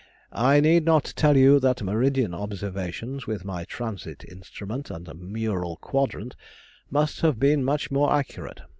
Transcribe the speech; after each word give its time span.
I 0.33 0.61
need 0.61 0.83
not 0.83 1.13
tell 1.15 1.37
you 1.37 1.59
that 1.59 1.83
meridian 1.83 2.33
observations 2.33 3.27
with 3.27 3.45
my 3.45 3.65
transit 3.65 4.23
instrument 4.27 4.89
and 4.89 5.07
mural 5.31 5.75
quadrant 5.77 6.35
must 6.89 7.21
have 7.21 7.37
been 7.39 7.63
much 7.63 7.91
more 7.91 8.11
accurate. 8.11 8.61